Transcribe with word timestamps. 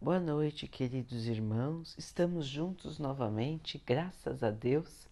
Boa 0.00 0.20
noite, 0.20 0.68
queridos 0.68 1.26
irmãos. 1.26 1.96
Estamos 1.98 2.46
juntos 2.46 3.00
novamente, 3.00 3.82
graças 3.84 4.44
a 4.44 4.50
Deus. 4.52 5.08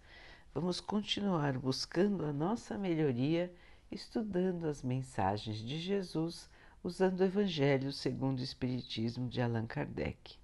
Vamos 0.54 0.80
continuar 0.80 1.58
buscando 1.58 2.24
a 2.24 2.32
nossa 2.32 2.78
melhoria, 2.78 3.52
estudando 3.90 4.64
as 4.68 4.84
mensagens 4.84 5.58
de 5.58 5.80
Jesus, 5.80 6.48
usando 6.84 7.18
o 7.18 7.24
Evangelho 7.24 7.92
segundo 7.92 8.38
o 8.38 8.44
Espiritismo 8.44 9.28
de 9.28 9.42
Allan 9.42 9.66
Kardec. 9.66 10.38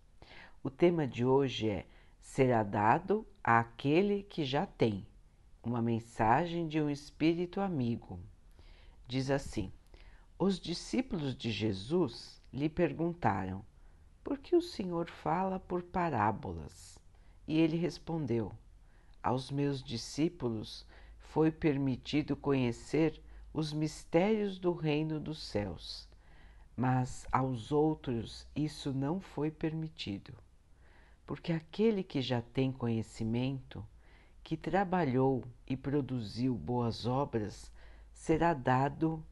O 0.60 0.68
tema 0.68 1.06
de 1.06 1.24
hoje 1.24 1.68
é 1.68 1.86
Será 2.18 2.64
dado 2.64 3.24
àquele 3.44 4.24
que 4.24 4.44
já 4.44 4.66
tem. 4.66 5.06
Uma 5.62 5.80
mensagem 5.80 6.66
de 6.66 6.80
um 6.80 6.90
espírito 6.90 7.60
amigo. 7.60 8.18
Diz 9.06 9.30
assim: 9.30 9.72
Os 10.36 10.58
discípulos 10.58 11.36
de 11.36 11.52
Jesus 11.52 12.42
lhe 12.52 12.68
perguntaram 12.68 13.64
por 14.22 14.38
que 14.38 14.54
o 14.54 14.62
Senhor 14.62 15.08
fala 15.08 15.58
por 15.58 15.82
parábolas? 15.82 16.98
E 17.46 17.58
ele 17.58 17.76
respondeu: 17.76 18.52
Aos 19.22 19.50
meus 19.50 19.82
discípulos 19.82 20.86
foi 21.18 21.50
permitido 21.50 22.36
conhecer 22.36 23.20
os 23.52 23.72
mistérios 23.72 24.58
do 24.58 24.72
reino 24.72 25.18
dos 25.18 25.42
céus, 25.42 26.08
mas 26.76 27.26
aos 27.30 27.72
outros 27.72 28.46
isso 28.54 28.92
não 28.92 29.20
foi 29.20 29.50
permitido. 29.50 30.32
Porque 31.26 31.52
aquele 31.52 32.02
que 32.02 32.22
já 32.22 32.40
tem 32.40 32.72
conhecimento, 32.72 33.84
que 34.42 34.56
trabalhou 34.56 35.44
e 35.66 35.76
produziu 35.76 36.54
boas 36.54 37.06
obras, 37.06 37.70
será 38.12 38.54
dado 38.54 39.24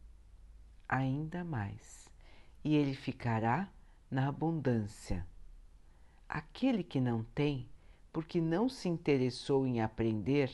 ainda 0.89 1.45
mais, 1.45 2.11
e 2.65 2.75
ele 2.75 2.95
ficará 2.95 3.69
na 4.11 4.29
abundância. 4.29 5.25
Aquele 6.29 6.83
que 6.83 7.01
não 7.01 7.23
tem, 7.23 7.69
porque 8.13 8.41
não 8.41 8.69
se 8.69 8.89
interessou 8.89 9.65
em 9.67 9.81
aprender, 9.81 10.51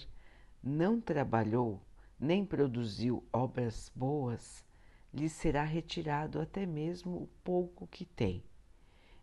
não 0.62 1.00
trabalhou, 1.00 1.80
nem 2.20 2.44
produziu 2.44 3.24
obras 3.32 3.90
boas, 3.94 4.64
lhe 5.12 5.28
será 5.28 5.64
retirado 5.64 6.38
até 6.38 6.66
mesmo 6.66 7.16
o 7.16 7.28
pouco 7.42 7.86
que 7.86 8.04
tem. 8.04 8.44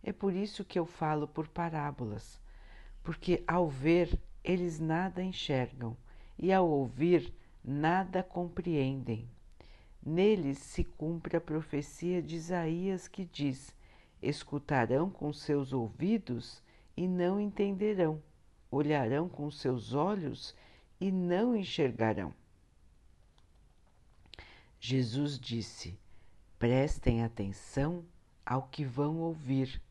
É 0.01 0.11
por 0.11 0.33
isso 0.33 0.65
que 0.65 0.79
eu 0.79 0.85
falo 0.85 1.27
por 1.27 1.47
parábolas, 1.47 2.41
porque 3.03 3.43
ao 3.47 3.69
ver 3.69 4.19
eles 4.43 4.79
nada 4.79 5.23
enxergam 5.23 5.95
e 6.39 6.51
ao 6.51 6.67
ouvir 6.67 7.33
nada 7.63 8.23
compreendem. 8.23 9.29
Neles 10.05 10.57
se 10.57 10.83
cumpre 10.83 11.37
a 11.37 11.41
profecia 11.41 12.21
de 12.21 12.35
Isaías 12.35 13.07
que 13.07 13.23
diz: 13.23 13.73
escutarão 14.23 15.09
com 15.09 15.31
seus 15.33 15.73
ouvidos 15.73 16.61
e 16.95 17.07
não 17.07 17.39
entenderão, 17.39 18.21
olharão 18.71 19.27
com 19.27 19.51
seus 19.51 19.93
olhos 19.93 20.55
e 20.99 21.11
não 21.11 21.55
enxergarão. 21.55 22.33
Jesus 24.79 25.39
disse: 25.39 25.97
prestem 26.57 27.23
atenção 27.23 28.05
ao 28.45 28.63
que 28.63 28.85
vão 28.85 29.19
ouvir. 29.19 29.81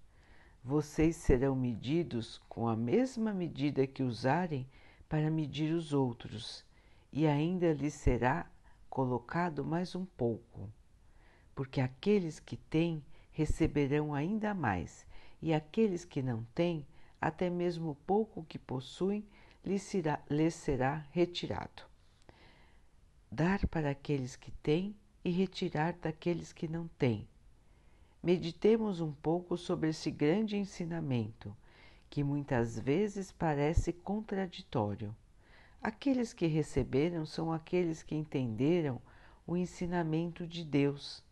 Vocês 0.64 1.16
serão 1.16 1.56
medidos 1.56 2.40
com 2.48 2.68
a 2.68 2.76
mesma 2.76 3.32
medida 3.32 3.86
que 3.86 4.02
usarem 4.02 4.66
para 5.08 5.30
medir 5.30 5.74
os 5.74 5.92
outros, 5.92 6.64
e 7.12 7.26
ainda 7.26 7.72
lhes 7.72 7.94
será 7.94 8.50
colocado 8.88 9.64
mais 9.64 9.94
um 9.94 10.04
pouco. 10.04 10.70
Porque 11.54 11.80
aqueles 11.80 12.38
que 12.38 12.56
têm 12.56 13.04
receberão 13.32 14.14
ainda 14.14 14.54
mais, 14.54 15.06
e 15.40 15.52
aqueles 15.52 16.04
que 16.04 16.22
não 16.22 16.44
têm, 16.54 16.86
até 17.20 17.50
mesmo 17.50 17.90
o 17.90 17.94
pouco 17.94 18.44
que 18.44 18.58
possuem, 18.58 19.24
lhes 19.64 19.82
será, 19.82 20.20
lhes 20.30 20.54
será 20.54 21.06
retirado. 21.10 21.82
Dar 23.30 23.66
para 23.68 23.90
aqueles 23.90 24.36
que 24.36 24.50
têm 24.50 24.94
e 25.24 25.30
retirar 25.30 25.94
daqueles 25.94 26.52
que 26.52 26.68
não 26.68 26.88
têm. 26.98 27.26
Meditemos 28.22 29.00
um 29.00 29.12
pouco 29.12 29.56
sobre 29.56 29.88
esse 29.88 30.10
grande 30.10 30.56
ensinamento, 30.56 31.56
que 32.10 32.22
muitas 32.22 32.78
vezes 32.78 33.32
parece 33.32 33.92
contraditório. 33.92 35.16
Aqueles 35.82 36.32
que 36.32 36.46
receberam 36.46 37.24
são 37.24 37.50
aqueles 37.50 38.02
que 38.02 38.14
entenderam 38.14 39.00
o 39.46 39.56
ensinamento 39.56 40.46
de 40.46 40.64
Deus 40.64 41.24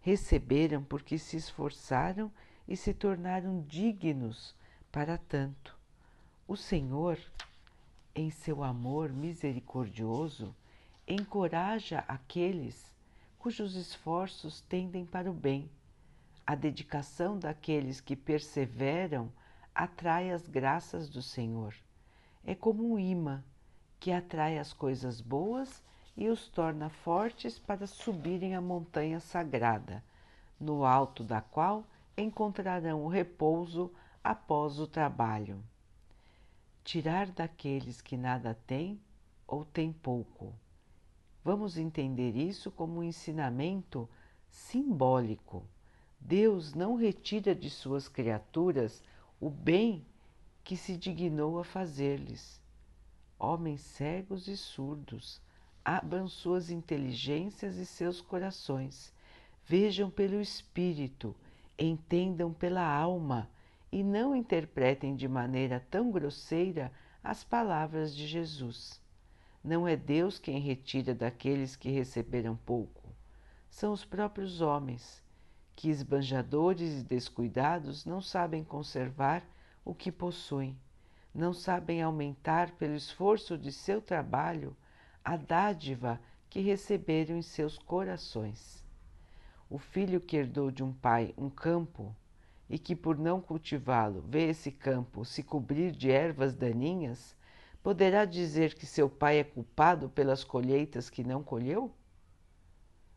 receberam 0.00 0.82
porque 0.82 1.18
se 1.18 1.36
esforçaram 1.36 2.30
e 2.66 2.76
se 2.76 2.94
tornaram 2.94 3.62
dignos 3.62 4.54
para 4.90 5.18
tanto. 5.18 5.76
O 6.46 6.56
Senhor, 6.56 7.18
em 8.14 8.30
seu 8.30 8.62
amor 8.62 9.10
misericordioso, 9.10 10.54
encoraja 11.06 12.04
aqueles 12.08 12.94
cujos 13.38 13.74
esforços 13.74 14.60
tendem 14.62 15.04
para 15.04 15.30
o 15.30 15.34
bem. 15.34 15.70
A 16.46 16.54
dedicação 16.54 17.38
daqueles 17.38 18.00
que 18.00 18.16
perseveram 18.16 19.32
atrai 19.74 20.30
as 20.30 20.46
graças 20.46 21.08
do 21.08 21.22
Senhor. 21.22 21.74
É 22.44 22.54
como 22.54 22.92
um 22.92 22.98
imã 22.98 23.42
que 23.98 24.10
atrai 24.10 24.58
as 24.58 24.72
coisas 24.72 25.20
boas 25.20 25.82
e 26.20 26.28
os 26.28 26.48
torna 26.48 26.90
fortes 26.90 27.58
para 27.58 27.86
subirem 27.86 28.54
a 28.54 28.60
montanha 28.60 29.18
sagrada, 29.20 30.04
no 30.60 30.84
alto 30.84 31.24
da 31.24 31.40
qual 31.40 31.82
encontrarão 32.14 33.06
o 33.06 33.08
repouso 33.08 33.90
após 34.22 34.78
o 34.78 34.86
trabalho. 34.86 35.64
Tirar 36.84 37.28
daqueles 37.28 38.02
que 38.02 38.18
nada 38.18 38.54
têm 38.66 39.00
ou 39.46 39.64
têm 39.64 39.94
pouco. 39.94 40.52
Vamos 41.42 41.78
entender 41.78 42.36
isso 42.36 42.70
como 42.70 43.00
um 43.00 43.02
ensinamento 43.02 44.06
simbólico. 44.46 45.64
Deus 46.20 46.74
não 46.74 46.96
retira 46.96 47.54
de 47.54 47.70
suas 47.70 48.08
criaturas 48.08 49.02
o 49.40 49.48
bem 49.48 50.04
que 50.62 50.76
se 50.76 50.98
dignou 50.98 51.58
a 51.58 51.64
fazer-lhes. 51.64 52.60
Homens 53.38 53.80
cegos 53.80 54.48
e 54.48 54.56
surdos, 54.56 55.40
abram 55.84 56.28
suas 56.28 56.70
inteligências 56.70 57.76
e 57.76 57.86
seus 57.86 58.20
corações, 58.20 59.12
vejam 59.66 60.10
pelo 60.10 60.40
espírito, 60.40 61.34
entendam 61.78 62.52
pela 62.52 62.86
alma 62.86 63.48
e 63.90 64.02
não 64.02 64.34
interpretem 64.36 65.16
de 65.16 65.26
maneira 65.26 65.84
tão 65.90 66.10
grosseira 66.10 66.92
as 67.22 67.42
palavras 67.44 68.14
de 68.14 68.26
Jesus. 68.26 69.00
Não 69.62 69.86
é 69.86 69.96
Deus 69.96 70.38
quem 70.38 70.58
retira 70.58 71.14
daqueles 71.14 71.76
que 71.76 71.90
receberam 71.90 72.56
pouco, 72.56 73.00
são 73.70 73.92
os 73.92 74.04
próprios 74.04 74.60
homens, 74.60 75.22
que 75.76 75.88
esbanjadores 75.88 77.00
e 77.00 77.04
descuidados 77.04 78.04
não 78.04 78.20
sabem 78.20 78.64
conservar 78.64 79.42
o 79.84 79.94
que 79.94 80.10
possuem, 80.12 80.76
não 81.34 81.52
sabem 81.54 82.02
aumentar 82.02 82.72
pelo 82.72 82.94
esforço 82.94 83.56
de 83.56 83.72
seu 83.72 84.02
trabalho 84.02 84.76
a 85.24 85.36
dádiva 85.36 86.20
que 86.48 86.60
receberam 86.60 87.36
em 87.36 87.42
seus 87.42 87.78
corações. 87.78 88.84
O 89.68 89.78
filho 89.78 90.20
que 90.20 90.36
herdou 90.36 90.70
de 90.70 90.82
um 90.82 90.92
pai 90.92 91.34
um 91.36 91.48
campo 91.48 92.14
e 92.68 92.78
que, 92.78 92.96
por 92.96 93.18
não 93.18 93.40
cultivá-lo, 93.40 94.24
vê 94.28 94.48
esse 94.48 94.70
campo 94.70 95.24
se 95.24 95.42
cobrir 95.42 95.92
de 95.92 96.10
ervas 96.10 96.54
daninhas, 96.54 97.36
poderá 97.82 98.24
dizer 98.24 98.74
que 98.74 98.86
seu 98.86 99.08
pai 99.08 99.38
é 99.38 99.44
culpado 99.44 100.08
pelas 100.08 100.44
colheitas 100.44 101.10
que 101.10 101.22
não 101.22 101.42
colheu? 101.42 101.92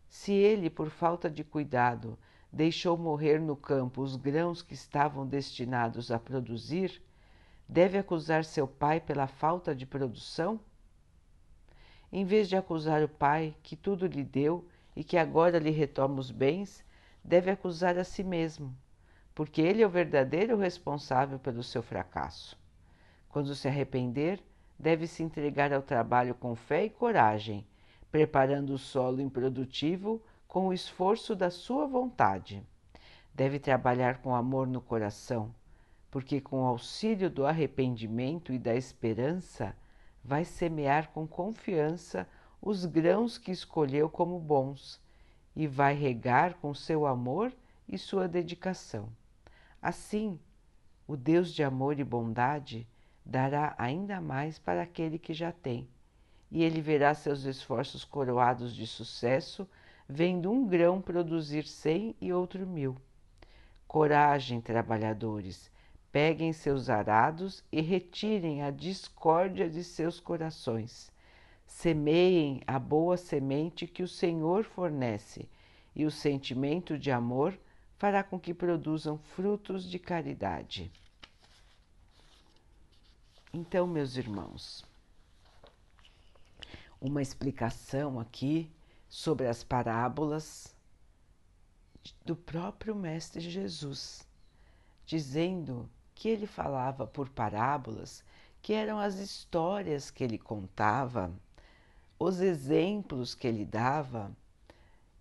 Se 0.07 0.31
ele, 0.31 0.69
por 0.69 0.89
falta 0.89 1.29
de 1.29 1.43
cuidado, 1.43 2.17
deixou 2.51 2.97
morrer 2.97 3.39
no 3.39 3.55
campo 3.55 4.01
os 4.01 4.15
grãos 4.15 4.61
que 4.61 4.73
estavam 4.73 5.25
destinados 5.25 6.11
a 6.11 6.19
produzir, 6.19 7.01
deve 7.67 7.97
acusar 7.97 8.45
seu 8.45 8.67
pai 8.67 8.99
pela 8.99 9.25
falta 9.25 9.73
de 9.73 9.85
produção? 9.85 10.59
Em 12.15 12.25
vez 12.25 12.47
de 12.47 12.55
acusar 12.55 13.01
o 13.01 13.09
pai 13.09 13.55
que 13.63 13.75
tudo 13.75 14.05
lhe 14.05 14.23
deu 14.23 14.63
e 14.95 15.03
que 15.03 15.17
agora 15.17 15.57
lhe 15.57 15.71
retoma 15.71 16.19
os 16.19 16.29
bens, 16.29 16.85
deve 17.23 17.49
acusar 17.49 17.97
a 17.97 18.03
si 18.03 18.23
mesmo, 18.23 18.71
porque 19.33 19.59
ele 19.59 19.81
é 19.81 19.87
o 19.87 19.89
verdadeiro 19.89 20.55
responsável 20.55 21.39
pelo 21.39 21.63
seu 21.63 21.81
fracasso. 21.81 22.55
Quando 23.27 23.55
se 23.55 23.67
arrepender, 23.67 24.39
deve 24.77 25.07
se 25.07 25.23
entregar 25.23 25.73
ao 25.73 25.81
trabalho 25.81 26.35
com 26.35 26.53
fé 26.53 26.85
e 26.85 26.89
coragem, 26.91 27.65
preparando 28.11 28.75
o 28.75 28.77
solo 28.77 29.19
improdutivo 29.19 30.21
com 30.47 30.67
o 30.67 30.73
esforço 30.73 31.35
da 31.35 31.49
sua 31.49 31.87
vontade. 31.87 32.61
Deve 33.33 33.57
trabalhar 33.57 34.21
com 34.21 34.35
amor 34.35 34.67
no 34.67 34.81
coração, 34.81 35.51
porque 36.11 36.39
com 36.39 36.61
o 36.61 36.67
auxílio 36.67 37.27
do 37.27 37.43
arrependimento 37.43 38.53
e 38.53 38.59
da 38.59 38.75
esperança, 38.75 39.75
vai 40.23 40.45
semear 40.45 41.09
com 41.09 41.27
confiança 41.27 42.27
os 42.61 42.85
grãos 42.85 43.37
que 43.37 43.51
escolheu 43.51 44.09
como 44.09 44.39
bons 44.39 45.01
e 45.55 45.67
vai 45.67 45.93
regar 45.93 46.55
com 46.55 46.73
seu 46.73 47.05
amor 47.05 47.51
e 47.87 47.97
sua 47.97 48.27
dedicação. 48.27 49.09
Assim, 49.81 50.39
o 51.05 51.17
Deus 51.17 51.53
de 51.53 51.63
amor 51.63 51.99
e 51.99 52.03
bondade 52.03 52.87
dará 53.25 53.75
ainda 53.77 54.21
mais 54.21 54.57
para 54.57 54.81
aquele 54.81 55.19
que 55.19 55.33
já 55.33 55.51
tem, 55.51 55.87
e 56.49 56.63
ele 56.63 56.81
verá 56.81 57.13
seus 57.13 57.43
esforços 57.43 58.05
coroados 58.05 58.73
de 58.73 58.87
sucesso, 58.87 59.67
vendo 60.07 60.51
um 60.51 60.65
grão 60.65 61.01
produzir 61.01 61.65
cem 61.65 62.15
e 62.21 62.31
outro 62.31 62.65
mil. 62.65 62.95
Coragem, 63.87 64.61
trabalhadores, 64.61 65.69
peguem 66.13 66.53
seus 66.53 66.91
arados 66.91 67.63
e 67.71 67.81
retirem 67.81 68.61
a 68.61 68.69
discórdia 68.69 69.67
de 69.67 69.83
seus 69.83 70.19
corações. 70.19 71.11
Semeiem 71.65 72.61
a 72.67 72.77
boa 72.77 73.17
semente 73.17 73.87
que 73.87 74.03
o 74.03 74.07
Senhor 74.07 74.63
fornece, 74.63 75.49
e 75.95 76.05
o 76.05 76.11
sentimento 76.11 76.99
de 76.99 77.09
amor 77.09 77.59
fará 77.97 78.23
com 78.23 78.39
que 78.39 78.53
produzam 78.53 79.17
frutos 79.17 79.89
de 79.89 79.97
caridade. 79.97 80.91
Então, 83.51 83.87
meus 83.87 84.15
irmãos, 84.15 84.85
uma 87.01 87.23
explicação 87.23 88.19
aqui 88.19 88.71
sobre 89.09 89.47
as 89.47 89.63
parábolas 89.63 90.75
do 92.23 92.35
próprio 92.35 92.93
Mestre 92.93 93.41
Jesus, 93.41 94.27
dizendo 95.07 95.89
que 96.23 96.29
ele 96.29 96.47
falava 96.47 97.05
por 97.05 97.27
parábolas, 97.27 98.23
que 98.61 98.71
eram 98.71 98.97
as 98.97 99.15
histórias 99.15 100.09
que 100.09 100.23
ele 100.23 100.37
contava, 100.37 101.29
os 102.17 102.39
exemplos 102.39 103.35
que 103.35 103.45
ele 103.45 103.65
dava. 103.65 104.31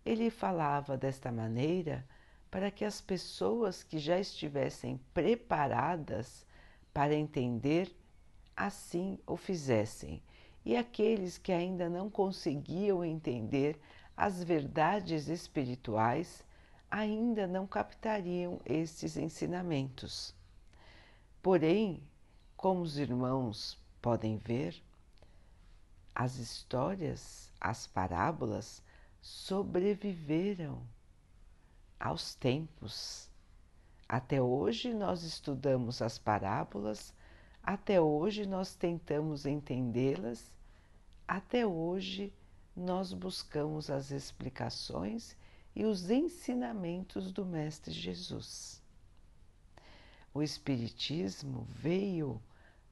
Ele 0.06 0.30
falava 0.30 0.96
desta 0.96 1.32
maneira 1.32 2.06
para 2.48 2.70
que 2.70 2.84
as 2.84 3.00
pessoas 3.00 3.82
que 3.82 3.98
já 3.98 4.20
estivessem 4.20 5.00
preparadas 5.12 6.46
para 6.94 7.16
entender 7.16 7.92
assim 8.56 9.18
o 9.26 9.36
fizessem, 9.36 10.22
e 10.64 10.76
aqueles 10.76 11.36
que 11.36 11.50
ainda 11.50 11.90
não 11.90 12.08
conseguiam 12.08 13.04
entender 13.04 13.76
as 14.16 14.40
verdades 14.44 15.26
espirituais 15.26 16.44
ainda 16.88 17.44
não 17.48 17.66
captariam 17.66 18.60
estes 18.64 19.16
ensinamentos. 19.16 20.40
Porém, 21.42 22.02
como 22.56 22.82
os 22.82 22.96
irmãos 22.96 23.78
podem 24.00 24.36
ver, 24.36 24.80
as 26.14 26.36
histórias, 26.36 27.50
as 27.60 27.86
parábolas 27.86 28.82
sobreviveram 29.20 30.82
aos 31.98 32.34
tempos. 32.34 33.28
Até 34.08 34.40
hoje 34.40 34.94
nós 34.94 35.22
estudamos 35.22 36.00
as 36.00 36.18
parábolas 36.18 37.14
até 37.62 38.00
hoje 38.00 38.44
nós 38.44 38.74
tentamos 38.74 39.46
entendê-las, 39.46 40.52
até 41.28 41.64
hoje 41.64 42.34
nós 42.74 43.12
buscamos 43.12 43.88
as 43.88 44.10
explicações 44.10 45.36
e 45.74 45.84
os 45.84 46.10
ensinamentos 46.10 47.30
do 47.30 47.46
Mestre 47.46 47.92
Jesus. 47.92 48.81
O 50.34 50.42
Espiritismo 50.42 51.66
veio 51.68 52.42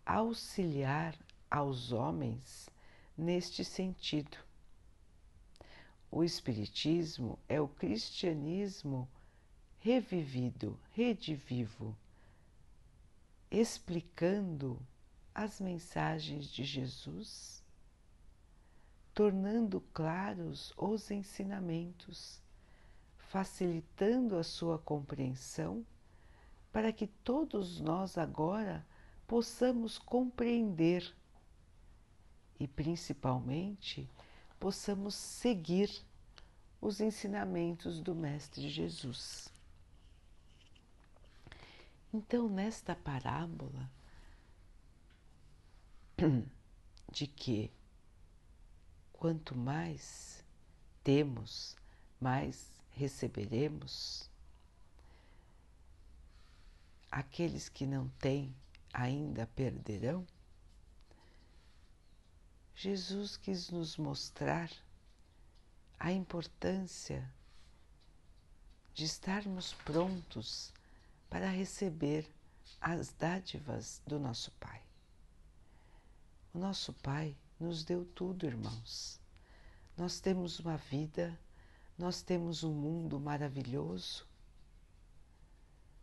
auxiliar 0.05 1.17
aos 1.51 1.93
homens 1.93 2.69
neste 3.17 3.65
sentido. 3.65 4.37
O 6.11 6.23
Espiritismo 6.23 7.39
é 7.49 7.61
o 7.61 7.69
cristianismo 7.69 9.09
revivido, 9.79 10.79
redivivo 10.93 11.97
explicando 13.51 14.81
as 15.35 15.61
mensagens 15.61 16.47
de 16.47 16.63
Jesus, 16.63 17.63
tornando 19.13 19.81
claros 19.93 20.73
os 20.77 21.11
ensinamentos, 21.11 22.41
facilitando 23.17 24.37
a 24.37 24.45
sua 24.45 24.79
compreensão, 24.79 25.85
para 26.73 26.93
que 26.93 27.07
todos 27.07 27.81
nós 27.81 28.17
agora 28.17 28.87
possamos 29.27 29.99
compreender 29.99 31.15
e, 32.59 32.69
principalmente, 32.69 34.09
possamos 34.59 35.15
seguir 35.15 35.91
os 36.81 37.01
ensinamentos 37.01 38.01
do 38.01 38.15
Mestre 38.15 38.69
Jesus. 38.69 39.49
Então, 42.13 42.49
nesta 42.49 42.95
parábola 42.95 43.91
de 47.11 47.27
que 47.27 47.71
quanto 49.13 49.57
mais 49.57 50.45
temos, 51.03 51.77
mais 52.21 52.71
receberemos, 52.91 54.30
aqueles 57.11 57.69
que 57.69 57.87
não 57.87 58.09
têm 58.19 58.55
ainda 58.93 59.47
perderão, 59.49 60.27
Jesus 62.75 63.37
quis 63.37 63.71
nos 63.71 63.97
mostrar 63.97 64.71
a 65.99 66.13
importância 66.13 67.31
de 68.95 69.05
estarmos 69.05 69.75
prontos 69.85 70.73
para 71.29 71.51
receber 71.51 72.27
as 72.81 73.13
dádivas 73.13 74.01
do 74.07 74.19
nosso 74.19 74.51
Pai. 74.53 74.83
O 76.55 76.59
nosso 76.59 76.93
Pai 76.95 77.37
nos 77.59 77.85
deu 77.85 78.05
tudo, 78.05 78.47
irmãos. 78.47 79.21
Nós 79.97 80.19
temos 80.19 80.59
uma 80.59 80.79
vida, 80.79 81.39
nós 81.99 82.23
temos 82.23 82.65
um 82.65 82.73
mundo 82.73 83.21
maravilhoso, 83.21 84.27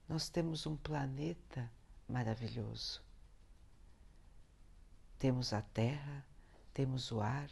nós 0.08 0.30
temos 0.30 0.66
um 0.66 0.76
planeta 0.76 1.70
maravilhoso. 2.08 3.04
Temos 5.18 5.52
a 5.52 5.62
terra, 5.62 6.26
temos 6.74 7.12
o 7.12 7.20
ar, 7.20 7.50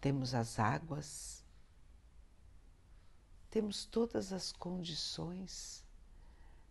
temos 0.00 0.34
as 0.34 0.58
águas, 0.58 1.44
temos 3.50 3.84
todas 3.84 4.32
as 4.32 4.50
condições 4.52 5.84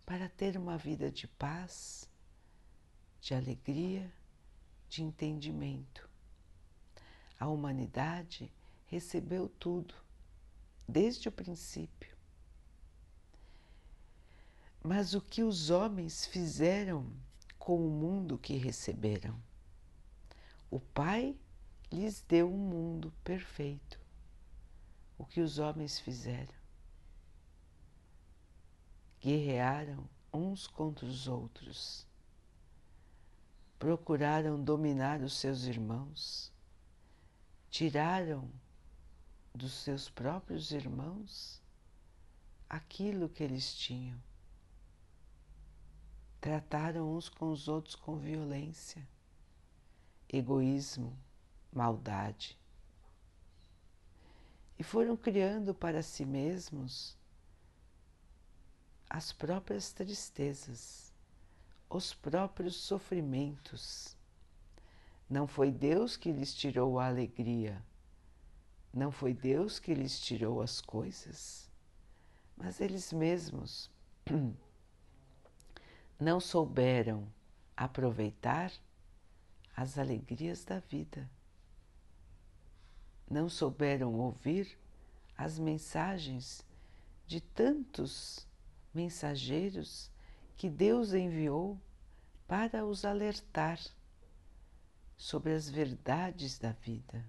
para 0.06 0.30
ter 0.30 0.58
uma 0.58 0.78
vida 0.78 1.12
de 1.12 1.28
paz, 1.28 2.10
de 3.22 3.34
alegria, 3.34 4.12
de 4.88 5.02
entendimento. 5.04 6.10
A 7.40 7.48
humanidade 7.48 8.52
recebeu 8.86 9.50
tudo, 9.50 9.96
desde 10.88 11.28
o 11.28 11.32
princípio. 11.32 12.15
Mas 14.86 15.14
o 15.14 15.22
que 15.22 15.44
os 15.44 15.70
homens 15.70 16.26
fizeram 16.26 17.12
com 17.58 17.76
o 17.86 17.90
mundo 17.90 18.38
que 18.38 18.56
receberam? 18.58 19.42
O 20.70 20.80
Pai 20.80 21.36
lhes 21.92 22.22
deu 22.22 22.52
um 22.52 22.58
mundo 22.58 23.12
perfeito. 23.24 24.00
O 25.18 25.26
que 25.26 25.42
os 25.42 25.58
homens 25.58 26.00
fizeram? 26.00 26.54
guerrearam 29.26 30.08
uns 30.32 30.68
contra 30.68 31.04
os 31.04 31.28
outros, 31.28 32.06
procuraram 33.80 34.64
dominar 34.64 35.20
os 35.22 35.34
seus 35.34 35.64
irmãos, 35.64 36.54
tiraram 37.72 38.48
dos 39.52 39.74
seus 39.74 40.12
próprios 40.12 40.70
irmãos 40.70 41.60
aquilo 42.70 43.28
que 43.28 43.44
eles 43.44 43.74
tinham, 43.74 44.22
trataram 46.46 47.12
uns 47.12 47.28
com 47.28 47.52
os 47.52 47.68
outros 47.68 47.96
com 47.96 48.20
violência, 48.20 49.02
egoísmo, 50.32 51.18
maldade. 51.74 52.56
E 54.78 54.84
foram 54.84 55.18
criando 55.18 55.74
para 55.74 56.04
si 56.04 56.24
mesmos 56.24 57.18
as 59.10 59.32
próprias 59.34 59.92
tristezas, 59.92 61.12
os 61.90 62.14
próprios 62.14 62.76
sofrimentos. 62.76 64.16
Não 65.28 65.48
foi 65.48 65.72
Deus 65.72 66.16
que 66.16 66.32
lhes 66.32 66.54
tirou 66.54 67.00
a 67.00 67.08
alegria, 67.08 67.84
não 68.94 69.12
foi 69.12 69.34
Deus 69.34 69.80
que 69.80 69.96
lhes 69.96 70.20
tirou 70.20 70.62
as 70.62 70.80
coisas, 70.80 71.68
mas 72.56 72.80
eles 72.80 73.12
mesmos 73.12 73.90
não 76.20 76.40
souberam 76.40 77.28
aproveitar 77.76 78.72
as 79.76 79.98
alegrias 79.98 80.64
da 80.64 80.80
vida, 80.80 81.30
não 83.30 83.50
souberam 83.50 84.14
ouvir 84.14 84.78
as 85.38 85.60
mensagens 85.60 86.66
de 87.28 87.42
tantos 87.42 88.48
mensageiros 88.94 90.10
que 90.56 90.70
Deus 90.70 91.14
enviou 91.14 91.80
para 92.48 92.86
os 92.86 93.04
alertar 93.04 93.80
sobre 95.18 95.54
as 95.54 95.70
verdades 95.70 96.58
da 96.58 96.72
vida. 96.72 97.26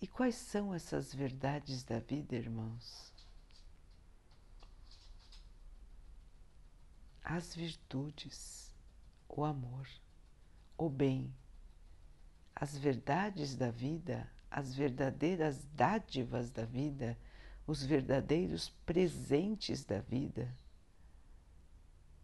E 0.00 0.06
quais 0.06 0.34
são 0.34 0.74
essas 0.74 1.14
verdades 1.14 1.84
da 1.84 1.98
vida, 1.98 2.34
irmãos? 2.34 3.12
As 7.30 7.54
virtudes, 7.54 8.74
o 9.28 9.44
amor, 9.44 9.88
o 10.76 10.88
bem, 10.88 11.32
as 12.54 12.76
verdades 12.76 13.54
da 13.54 13.70
vida, 13.70 14.28
as 14.50 14.74
verdadeiras 14.74 15.64
dádivas 15.74 16.50
da 16.50 16.64
vida, 16.64 17.16
os 17.66 17.84
verdadeiros 17.84 18.70
presentes 18.84 19.84
da 19.84 20.00
vida 20.00 20.52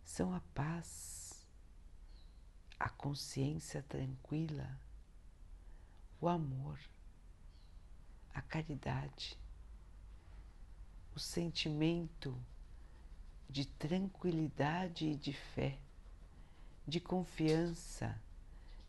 são 0.04 0.34
a 0.34 0.40
paz, 0.52 1.46
a 2.78 2.88
consciência 2.88 3.84
tranquila, 3.84 4.80
o 6.20 6.26
amor 6.28 6.80
a 8.36 8.42
caridade, 8.42 9.38
o 11.14 11.18
sentimento 11.18 12.38
de 13.49 13.67
tranquilidade 13.67 15.07
e 15.07 15.17
de 15.17 15.33
fé, 15.33 15.79
de 16.87 17.00
confiança, 17.00 18.21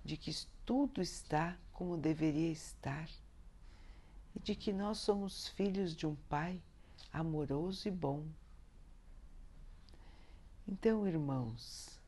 de 0.04 0.18
que 0.18 0.32
tudo 0.66 1.02
está 1.02 1.58
como 1.74 1.98
deveria 1.98 2.52
estar 2.52 3.10
e 4.36 4.40
de 4.40 4.56
que 4.56 4.74
nós 4.74 5.00
somos 5.00 5.48
filhos 5.50 5.96
de 5.96 6.06
um 6.06 6.16
Pai 6.30 6.62
amoroso 7.12 7.88
e 7.88 7.92
bom. 7.92 8.26
Então, 10.68 11.08
irmãos, 11.08 12.00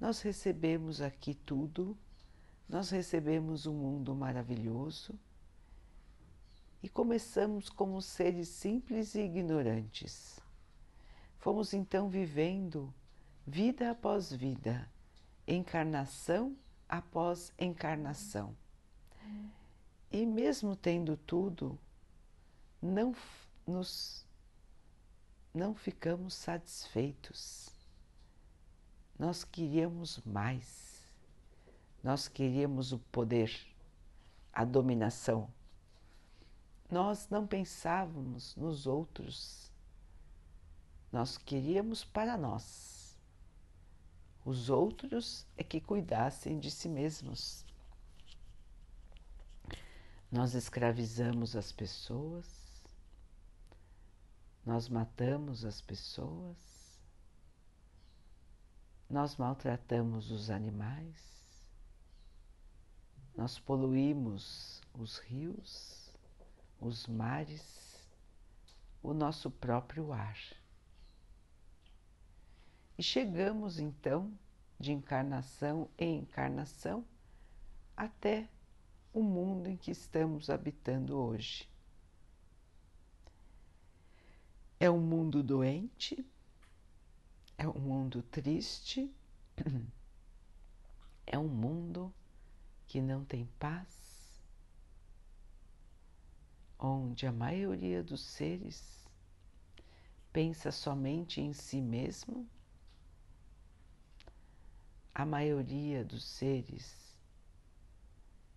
nós 0.00 0.20
recebemos 0.20 1.00
aqui 1.00 1.34
tudo, 1.34 1.96
nós 2.68 2.90
recebemos 2.90 3.66
um 3.66 3.74
mundo 3.74 4.14
maravilhoso 4.14 5.14
e 6.82 6.88
começamos 6.88 7.68
como 7.68 8.00
seres 8.02 8.48
simples 8.48 9.14
e 9.14 9.20
ignorantes. 9.20 10.43
Fomos 11.44 11.74
então 11.74 12.08
vivendo 12.08 12.90
vida 13.46 13.90
após 13.90 14.32
vida, 14.32 14.90
encarnação 15.46 16.56
após 16.88 17.52
encarnação. 17.58 18.56
E 20.10 20.24
mesmo 20.24 20.74
tendo 20.74 21.18
tudo, 21.18 21.78
não 22.80 23.14
nos 23.66 24.26
não 25.52 25.74
ficamos 25.74 26.32
satisfeitos. 26.32 27.68
Nós 29.18 29.44
queríamos 29.44 30.20
mais. 30.24 31.04
Nós 32.02 32.26
queríamos 32.26 32.90
o 32.90 32.98
poder, 32.98 33.54
a 34.50 34.64
dominação 34.64 35.50
nós 36.90 37.28
não 37.28 37.46
pensávamos 37.46 38.54
nos 38.54 38.86
outros, 38.86 39.72
nós 41.14 41.38
queríamos 41.38 42.04
para 42.04 42.36
nós. 42.36 43.16
Os 44.44 44.68
outros 44.68 45.46
é 45.56 45.62
que 45.62 45.80
cuidassem 45.80 46.58
de 46.58 46.72
si 46.72 46.88
mesmos. 46.88 47.64
Nós 50.28 50.54
escravizamos 50.54 51.54
as 51.54 51.70
pessoas, 51.70 52.44
nós 54.66 54.88
matamos 54.88 55.64
as 55.64 55.80
pessoas, 55.80 56.98
nós 59.08 59.36
maltratamos 59.36 60.32
os 60.32 60.50
animais, 60.50 61.68
nós 63.36 63.56
poluímos 63.60 64.82
os 64.92 65.18
rios 65.18 66.04
os 66.80 67.06
mares, 67.06 68.04
o 69.02 69.14
nosso 69.14 69.50
próprio 69.50 70.12
ar. 70.12 70.36
E 72.96 73.02
chegamos 73.02 73.80
então, 73.80 74.32
de 74.78 74.92
encarnação 74.92 75.88
em 75.98 76.18
encarnação, 76.20 77.04
até 77.96 78.48
o 79.12 79.22
mundo 79.22 79.68
em 79.68 79.76
que 79.76 79.90
estamos 79.90 80.48
habitando 80.48 81.16
hoje. 81.16 81.68
É 84.78 84.90
um 84.90 85.00
mundo 85.00 85.42
doente, 85.42 86.24
é 87.58 87.66
um 87.66 87.78
mundo 87.78 88.22
triste, 88.22 89.12
é 91.26 91.38
um 91.38 91.48
mundo 91.48 92.12
que 92.86 93.00
não 93.00 93.24
tem 93.24 93.46
paz, 93.58 94.40
onde 96.78 97.26
a 97.26 97.32
maioria 97.32 98.02
dos 98.02 98.20
seres 98.20 99.04
pensa 100.32 100.70
somente 100.70 101.40
em 101.40 101.52
si 101.52 101.80
mesmo, 101.80 102.46
a 105.14 105.24
maioria 105.24 106.04
dos 106.04 106.24
seres 106.24 107.16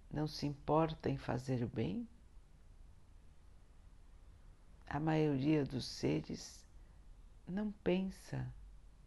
não 0.09 0.27
se 0.27 0.47
importa 0.47 1.09
em 1.09 1.17
fazer 1.17 1.63
o 1.63 1.67
bem, 1.67 2.07
a 4.87 4.99
maioria 4.99 5.63
dos 5.63 5.85
seres 5.85 6.65
não 7.47 7.71
pensa 7.83 8.51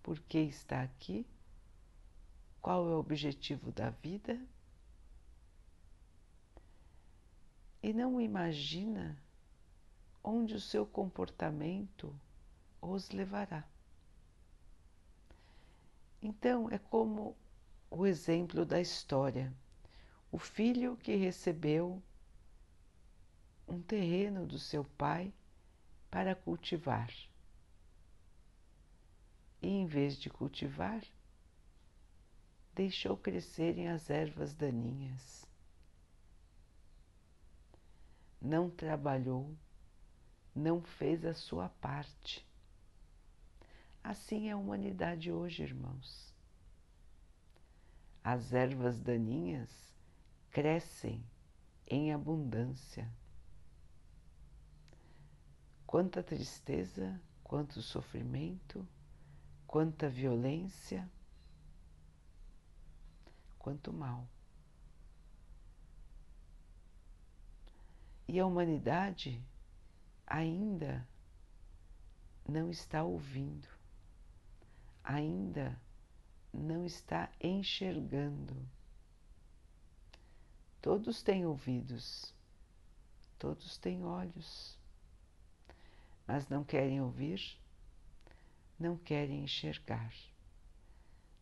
por 0.02 0.20
que 0.20 0.38
está 0.38 0.82
aqui, 0.82 1.26
qual 2.60 2.88
é 2.88 2.94
o 2.94 2.98
objetivo 2.98 3.72
da 3.72 3.90
vida? 3.90 4.38
E 7.82 7.92
não 7.92 8.20
imagina 8.20 9.16
onde 10.22 10.54
o 10.54 10.60
seu 10.60 10.86
comportamento 10.86 12.14
os 12.80 13.10
levará. 13.10 13.64
Então, 16.22 16.70
é 16.70 16.78
como 16.78 17.36
o 17.90 18.06
exemplo 18.06 18.64
da 18.64 18.80
história: 18.80 19.52
o 20.30 20.38
filho 20.38 20.96
que 20.96 21.14
recebeu 21.16 22.02
um 23.66 23.80
terreno 23.80 24.46
do 24.46 24.58
seu 24.58 24.84
pai 24.84 25.32
para 26.10 26.34
cultivar. 26.34 27.10
E 29.62 29.68
em 29.68 29.86
vez 29.86 30.16
de 30.16 30.30
cultivar, 30.30 31.02
deixou 32.74 33.16
crescerem 33.16 33.88
as 33.88 34.08
ervas 34.08 34.54
daninhas 34.54 35.40
não 38.40 38.70
trabalhou, 38.70 39.54
não 40.54 40.80
fez 40.80 41.24
a 41.24 41.34
sua 41.34 41.68
parte. 41.68 42.46
Assim 44.02 44.48
é 44.48 44.52
a 44.52 44.56
humanidade 44.56 45.30
hoje, 45.30 45.62
irmãos. 45.62 46.34
As 48.24 48.52
ervas 48.52 48.98
daninhas 48.98 49.70
crescem 50.50 51.24
em 51.86 52.12
abundância. 52.12 53.10
Quanta 55.86 56.22
tristeza, 56.22 57.20
quanto 57.42 57.82
sofrimento, 57.82 58.86
quanta 59.66 60.08
violência, 60.08 61.10
quanto 63.58 63.92
mal. 63.92 64.26
E 68.26 68.38
a 68.38 68.46
humanidade 68.46 69.44
ainda 70.26 71.06
não 72.48 72.70
está 72.70 73.02
ouvindo, 73.02 73.68
ainda 75.10 75.80
não 76.52 76.84
está 76.84 77.30
enxergando. 77.40 78.56
Todos 80.80 81.22
têm 81.22 81.44
ouvidos, 81.44 82.34
todos 83.38 83.76
têm 83.78 84.04
olhos, 84.04 84.78
mas 86.26 86.48
não 86.48 86.64
querem 86.64 87.00
ouvir, 87.00 87.58
não 88.78 88.96
querem 88.96 89.44
enxergar, 89.44 90.12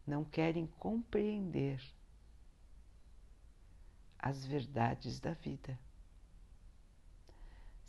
não 0.06 0.25
querem 0.25 0.66
compreender 0.78 1.80
as 4.18 4.44
verdades 4.44 5.20
da 5.20 5.32
vida 5.34 5.78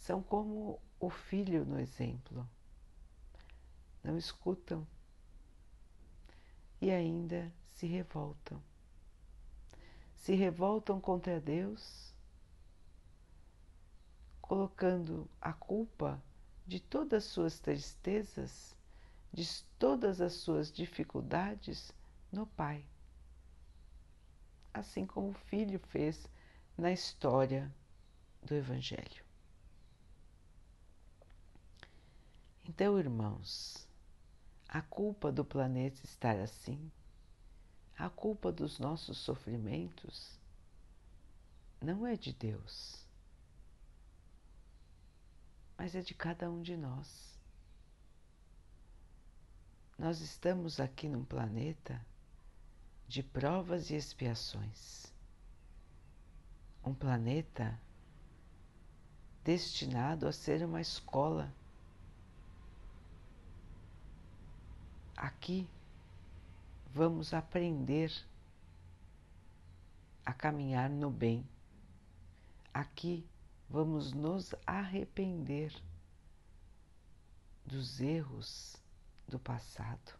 são 0.10 0.24
como 0.24 0.82
o 1.00 1.10
filho 1.10 1.64
no 1.66 1.80
exemplo. 1.80 2.50
Não 4.04 4.18
escutam 4.18 4.88
e 6.82 6.92
ainda 6.92 7.52
se 7.76 7.86
revoltam. 7.86 8.62
Se 10.16 10.34
revoltam 10.34 11.00
contra 11.00 11.40
Deus, 11.40 12.14
colocando 14.42 15.30
a 15.42 15.54
culpa 15.54 16.22
de 16.66 16.80
todas 16.80 17.24
as 17.24 17.32
suas 17.32 17.60
tristezas, 17.60 18.76
de 19.32 19.64
todas 19.78 20.22
as 20.22 20.34
suas 20.34 20.72
dificuldades 20.72 21.92
no 22.32 22.46
Pai. 22.46 22.86
Assim 24.74 25.06
como 25.06 25.30
o 25.30 25.34
Filho 25.34 25.80
fez 25.80 26.28
na 26.78 26.92
história 26.92 27.74
do 28.44 28.56
Evangelho. 28.56 29.24
Então, 32.66 33.00
irmãos, 33.00 33.89
a 34.70 34.82
culpa 34.84 35.32
do 35.32 35.44
planeta 35.44 36.00
estar 36.04 36.40
assim, 36.40 36.92
a 37.98 38.10
culpa 38.10 38.52
dos 38.52 38.78
nossos 38.78 39.18
sofrimentos, 39.18 40.40
não 41.82 42.06
é 42.06 42.16
de 42.16 42.32
Deus, 42.32 43.04
mas 45.76 45.96
é 45.96 46.02
de 46.02 46.14
cada 46.14 46.50
um 46.52 46.62
de 46.62 46.78
nós. 46.78 47.38
Nós 49.98 50.22
estamos 50.22 50.80
aqui 50.80 51.10
num 51.10 51.26
planeta 51.26 52.00
de 53.08 53.24
provas 53.24 53.90
e 53.90 53.96
expiações. 53.96 55.12
Um 56.86 56.94
planeta 56.94 57.78
destinado 59.44 60.28
a 60.28 60.32
ser 60.32 60.64
uma 60.64 60.80
escola. 60.80 61.52
Aqui 65.20 65.70
vamos 66.94 67.34
aprender 67.34 68.10
a 70.26 70.32
caminhar 70.32 70.90
no 70.90 71.12
bem. 71.12 71.46
Aqui 72.74 73.28
vamos 73.70 74.14
nos 74.14 74.56
arrepender 74.66 75.76
dos 77.66 78.00
erros 78.00 78.78
do 79.28 79.38
passado. 79.38 80.18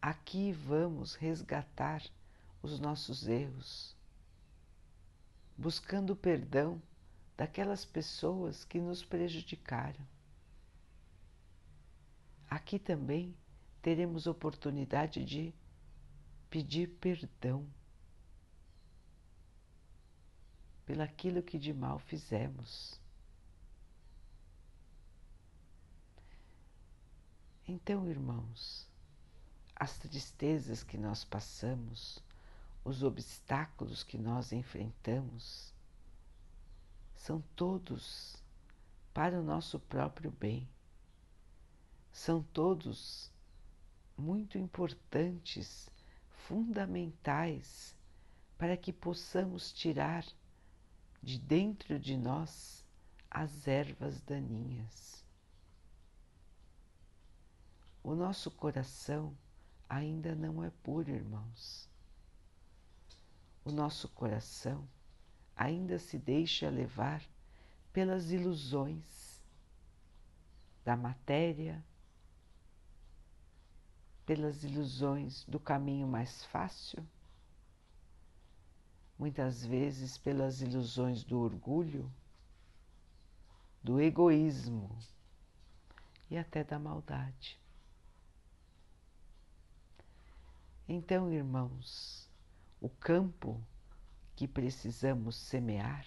Aqui 0.00 0.50
vamos 0.50 1.14
resgatar 1.14 2.02
os 2.62 2.80
nossos 2.80 3.28
erros, 3.28 3.94
buscando 5.58 6.16
perdão 6.16 6.80
daquelas 7.36 7.84
pessoas 7.84 8.64
que 8.64 8.80
nos 8.80 9.04
prejudicaram. 9.04 10.00
Aqui 12.48 12.78
também 12.78 13.36
teremos 13.82 14.26
oportunidade 14.26 15.24
de 15.24 15.54
pedir 16.50 16.88
perdão 17.00 17.66
pelaquilo 20.84 21.42
que 21.42 21.58
de 21.58 21.74
mal 21.74 21.98
fizemos. 21.98 22.98
Então, 27.66 28.08
irmãos, 28.08 28.88
as 29.76 29.98
tristezas 29.98 30.82
que 30.82 30.96
nós 30.96 31.24
passamos, 31.24 32.24
os 32.82 33.02
obstáculos 33.02 34.02
que 34.02 34.16
nós 34.16 34.50
enfrentamos, 34.50 35.74
são 37.14 37.42
todos 37.54 38.42
para 39.12 39.38
o 39.38 39.42
nosso 39.42 39.78
próprio 39.78 40.30
bem. 40.30 40.66
São 42.10 42.42
todos 42.42 43.30
muito 44.18 44.58
importantes, 44.58 45.88
fundamentais, 46.46 47.96
para 48.58 48.76
que 48.76 48.92
possamos 48.92 49.72
tirar 49.72 50.26
de 51.22 51.38
dentro 51.38 51.98
de 51.98 52.16
nós 52.16 52.84
as 53.30 53.68
ervas 53.68 54.20
daninhas. 54.22 55.24
O 58.02 58.14
nosso 58.14 58.50
coração 58.50 59.36
ainda 59.88 60.34
não 60.34 60.64
é 60.64 60.70
puro, 60.82 61.10
irmãos. 61.10 61.88
O 63.64 63.70
nosso 63.70 64.08
coração 64.08 64.88
ainda 65.54 65.98
se 65.98 66.18
deixa 66.18 66.70
levar 66.70 67.22
pelas 67.92 68.30
ilusões 68.30 69.42
da 70.84 70.96
matéria, 70.96 71.84
pelas 74.28 74.62
ilusões 74.62 75.42
do 75.44 75.58
caminho 75.58 76.06
mais 76.06 76.44
fácil 76.44 77.02
muitas 79.18 79.64
vezes 79.64 80.18
pelas 80.18 80.60
ilusões 80.60 81.24
do 81.24 81.40
orgulho, 81.40 82.12
do 83.82 83.98
egoísmo 83.98 84.94
e 86.30 86.36
até 86.36 86.62
da 86.62 86.78
maldade. 86.78 87.58
Então, 90.86 91.32
irmãos, 91.32 92.30
o 92.82 92.90
campo 92.90 93.58
que 94.36 94.46
precisamos 94.46 95.36
semear 95.36 96.06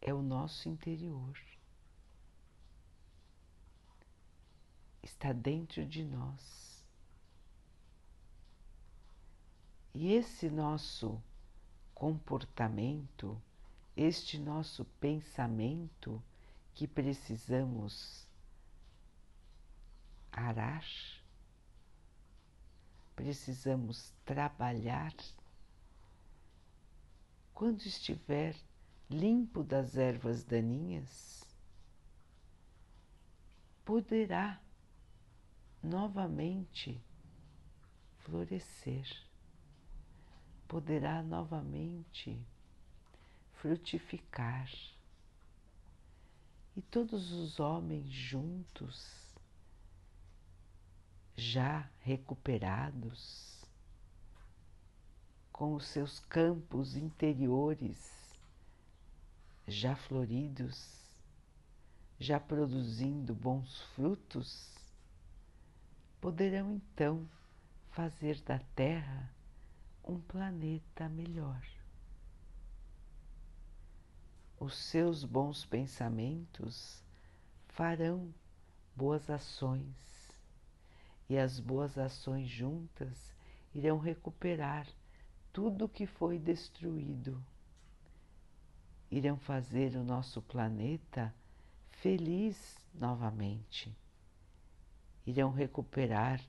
é 0.00 0.14
o 0.14 0.22
nosso 0.22 0.68
interior. 0.68 1.49
Está 5.02 5.32
dentro 5.32 5.84
de 5.84 6.04
nós. 6.04 6.84
E 9.94 10.12
esse 10.12 10.48
nosso 10.48 11.20
comportamento, 11.94 13.40
este 13.96 14.38
nosso 14.38 14.84
pensamento 15.00 16.22
que 16.74 16.86
precisamos 16.86 18.26
arar, 20.32 20.84
precisamos 23.14 24.12
trabalhar. 24.24 25.14
Quando 27.52 27.82
estiver 27.82 28.56
limpo 29.10 29.62
das 29.62 29.96
ervas 29.96 30.44
daninhas, 30.44 31.44
poderá 33.84 34.58
novamente 35.82 37.02
florescer 38.18 39.06
poderá 40.68 41.22
novamente 41.22 42.38
frutificar. 43.54 44.70
E 46.76 46.82
todos 46.82 47.32
os 47.32 47.58
homens 47.58 48.08
juntos, 48.10 49.34
já 51.36 51.90
recuperados, 52.00 53.64
com 55.50 55.74
os 55.74 55.86
seus 55.86 56.20
campos 56.20 56.96
interiores 56.96 58.20
já 59.66 59.94
floridos, 59.94 61.00
já 62.18 62.40
produzindo 62.40 63.34
bons 63.34 63.80
frutos, 63.94 64.79
poderão 66.20 66.72
então 66.72 67.26
fazer 67.90 68.40
da 68.42 68.58
terra 68.74 69.32
um 70.04 70.20
planeta 70.20 71.08
melhor. 71.08 71.62
Os 74.58 74.76
seus 74.76 75.24
bons 75.24 75.64
pensamentos 75.64 77.02
farão 77.68 78.32
boas 78.94 79.30
ações 79.30 80.30
e 81.28 81.38
as 81.38 81.58
boas 81.58 81.96
ações 81.96 82.48
juntas 82.48 83.34
irão 83.74 83.98
recuperar 83.98 84.86
tudo 85.52 85.88
que 85.88 86.06
foi 86.06 86.38
destruído. 86.38 87.42
Irão 89.10 89.38
fazer 89.38 89.96
o 89.96 90.04
nosso 90.04 90.42
planeta 90.42 91.34
feliz 91.90 92.78
novamente. 92.92 93.96
Irão 95.26 95.52
recuperar 95.52 96.40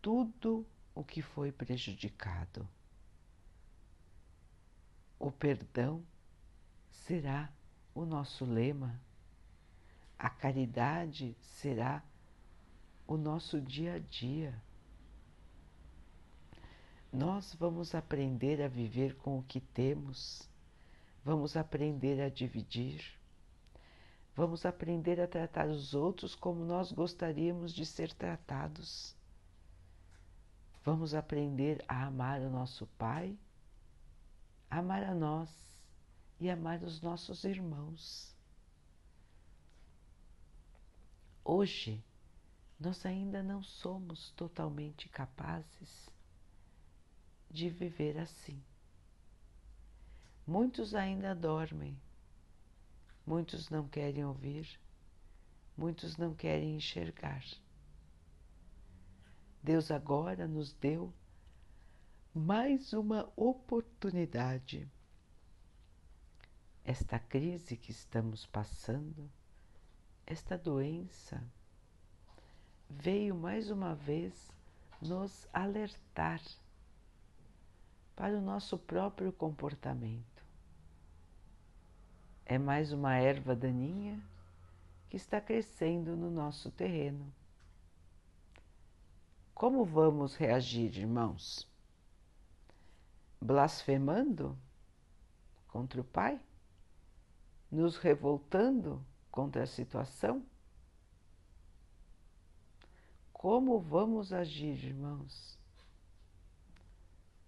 tudo 0.00 0.66
o 0.94 1.04
que 1.04 1.22
foi 1.22 1.52
prejudicado. 1.52 2.68
O 5.18 5.30
perdão 5.30 6.02
será 6.90 7.52
o 7.94 8.04
nosso 8.04 8.44
lema, 8.44 9.00
a 10.18 10.30
caridade 10.30 11.36
será 11.40 12.02
o 13.06 13.16
nosso 13.16 13.60
dia 13.60 13.94
a 13.94 13.98
dia. 13.98 14.54
Nós 17.12 17.54
vamos 17.54 17.94
aprender 17.94 18.62
a 18.62 18.68
viver 18.68 19.16
com 19.16 19.38
o 19.38 19.42
que 19.42 19.60
temos, 19.60 20.48
vamos 21.24 21.56
aprender 21.56 22.20
a 22.20 22.28
dividir, 22.28 23.19
vamos 24.34 24.64
aprender 24.64 25.20
a 25.20 25.26
tratar 25.26 25.68
os 25.68 25.94
outros 25.94 26.34
como 26.34 26.64
nós 26.64 26.92
gostaríamos 26.92 27.72
de 27.72 27.84
ser 27.84 28.12
tratados. 28.12 29.14
Vamos 30.84 31.14
aprender 31.14 31.84
a 31.86 32.06
amar 32.06 32.40
o 32.40 32.50
nosso 32.50 32.86
Pai, 32.98 33.38
amar 34.70 35.02
a 35.02 35.14
nós 35.14 35.50
e 36.38 36.48
amar 36.48 36.82
os 36.82 37.00
nossos 37.02 37.44
irmãos. 37.44 38.34
Hoje, 41.44 42.02
nós 42.78 43.04
ainda 43.04 43.42
não 43.42 43.62
somos 43.62 44.30
totalmente 44.30 45.08
capazes 45.08 46.08
de 47.50 47.68
viver 47.68 48.16
assim. 48.18 48.62
Muitos 50.46 50.94
ainda 50.94 51.34
dormem, 51.34 52.00
muitos 53.30 53.70
não 53.70 53.86
querem 53.86 54.24
ouvir, 54.24 54.68
muitos 55.76 56.16
não 56.16 56.34
querem 56.34 56.74
enxergar. 56.74 57.44
Deus 59.62 59.92
agora 59.92 60.48
nos 60.48 60.72
deu 60.72 61.14
mais 62.34 62.92
uma 62.92 63.32
oportunidade. 63.36 64.90
Esta 66.84 67.20
crise 67.20 67.76
que 67.76 67.92
estamos 67.92 68.46
passando, 68.46 69.30
esta 70.26 70.58
doença, 70.58 71.40
veio 72.88 73.36
mais 73.36 73.70
uma 73.70 73.94
vez 73.94 74.50
nos 75.00 75.46
alertar 75.52 76.42
para 78.16 78.36
o 78.36 78.40
nosso 78.40 78.76
próprio 78.76 79.32
comportamento. 79.32 80.29
É 82.50 82.58
mais 82.58 82.90
uma 82.90 83.14
erva 83.14 83.54
daninha 83.54 84.20
que 85.08 85.16
está 85.16 85.40
crescendo 85.40 86.16
no 86.16 86.28
nosso 86.28 86.68
terreno. 86.68 87.32
Como 89.54 89.84
vamos 89.84 90.34
reagir, 90.34 90.98
irmãos? 90.98 91.70
Blasfemando 93.40 94.58
contra 95.68 96.00
o 96.00 96.04
Pai? 96.04 96.40
Nos 97.70 97.96
revoltando 97.96 99.00
contra 99.30 99.62
a 99.62 99.66
situação? 99.68 100.44
Como 103.32 103.78
vamos 103.78 104.32
agir, 104.32 104.86
irmãos? 104.86 105.56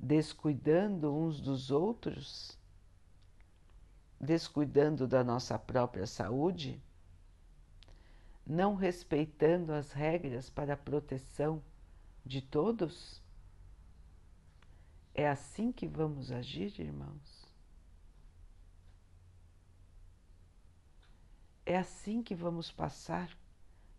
descuidando 0.03 1.15
uns 1.15 1.41
dos 1.41 1.71
outros, 1.71 2.59
descuidando 4.23 5.09
da 5.09 5.25
nossa 5.25 5.59
própria 5.59 6.07
saúde, 6.07 6.81
não 8.47 8.77
respeitando 8.77 9.73
as 9.73 9.91
regras 9.91 10.49
para 10.49 10.75
a 10.75 10.77
proteção 10.77 11.61
de 12.25 12.41
todos? 12.41 13.21
É 15.13 15.29
assim 15.29 15.73
que 15.73 15.89
vamos 15.89 16.31
agir, 16.31 16.81
irmãos? 16.81 17.45
É 21.67 21.77
assim 21.77 22.23
que 22.23 22.35
vamos 22.35 22.71
passar 22.71 23.37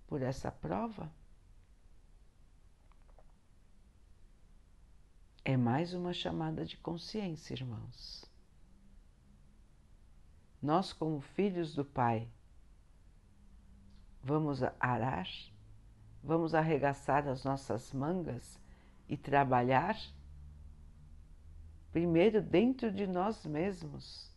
por 0.07 0.21
essa 0.21 0.49
prova? 0.51 1.11
É 5.43 5.57
mais 5.57 5.93
uma 5.93 6.13
chamada 6.13 6.65
de 6.65 6.77
consciência, 6.77 7.53
irmãos. 7.53 8.32
Nós, 10.63 10.93
como 10.93 11.19
filhos 11.19 11.75
do 11.75 11.83
Pai, 11.83 12.27
vamos 14.23 14.63
arar, 14.79 15.27
vamos 16.23 16.55
arregaçar 16.55 17.27
as 17.27 17.43
nossas 17.43 17.91
mangas 17.91 18.57
e 19.07 19.17
trabalhar 19.17 19.97
primeiro 21.91 22.41
dentro 22.41 22.89
de 22.91 23.05
nós 23.05 23.45
mesmos. 23.45 24.33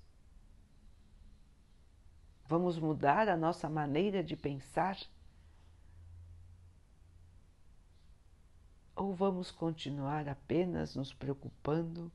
Vamos 2.48 2.78
mudar 2.78 3.28
a 3.28 3.36
nossa 3.36 3.68
maneira 3.68 4.22
de 4.22 4.36
pensar 4.36 4.98
Ou 8.96 9.14
vamos 9.14 9.50
continuar 9.50 10.26
apenas 10.26 10.96
nos 10.96 11.12
preocupando 11.12 12.10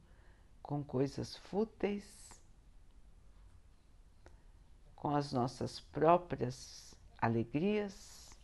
com 0.64 0.84
coisas 0.84 1.38
fúteis, 1.38 2.31
com 5.02 5.16
as 5.16 5.34
nossas 5.34 5.80
próprias 5.80 6.94
alegrias, 7.18 8.38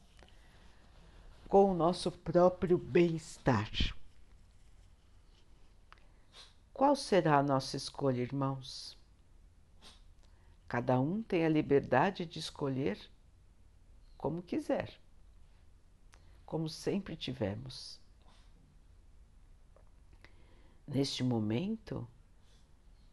com 1.48 1.70
o 1.70 1.76
nosso 1.76 2.12
próprio 2.12 2.80
bem-estar? 2.80 3.70
Qual 6.74 6.96
será 6.96 7.38
a 7.38 7.44
nossa 7.44 7.78
escolha, 7.78 8.24
irmãos? 8.24 8.98
Cada 10.68 11.00
um 11.00 11.22
tem 11.22 11.46
a 11.46 11.50
liberdade 11.50 12.26
de 12.26 12.40
escolher 12.40 13.00
como 14.18 14.42
quiser, 14.42 15.00
como 16.44 16.68
sempre 16.68 17.16
tivemos. 17.16 18.00
Neste 20.88 21.24
momento, 21.24 22.08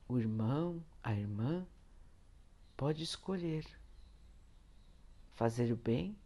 o 0.08 0.18
irmão, 0.18 0.82
a 1.02 1.12
irmã, 1.12 1.66
pode 2.76 3.02
escolher 3.02 3.64
fazer 5.34 5.72
o 5.72 5.76
bem, 5.76 6.16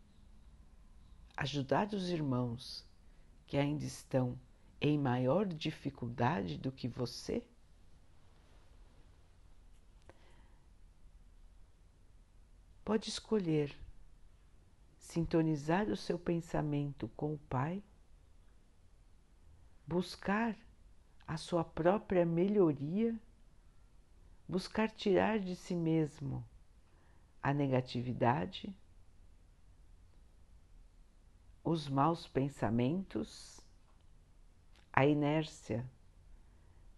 ajudar 1.37 1.89
os 1.93 2.11
irmãos 2.11 2.87
que 3.47 3.57
ainda 3.57 3.85
estão 3.85 4.39
em 4.81 4.99
maior 4.99 5.47
dificuldade 5.47 6.59
do 6.59 6.71
que 6.71 6.87
você. 6.87 7.43
Pode 12.85 13.09
escolher 13.09 13.77
sintonizar 14.99 15.89
o 15.89 15.97
seu 15.97 16.19
pensamento 16.19 17.09
com 17.17 17.35
o 17.35 17.39
Pai, 17.39 17.83
buscar 19.87 20.57
a 21.27 21.37
sua 21.37 21.65
própria 21.65 22.25
melhoria, 22.25 23.19
buscar 24.49 24.91
tirar 24.91 25.39
de 25.39 25.55
si 25.55 25.75
mesmo 25.75 26.43
a 27.43 27.53
negatividade, 27.53 28.75
os 31.63 31.87
maus 31.87 32.27
pensamentos, 32.27 33.61
a 34.91 35.05
inércia, 35.05 35.87